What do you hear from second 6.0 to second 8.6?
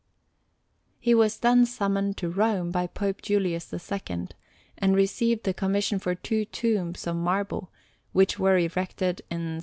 two tombs of marble, which were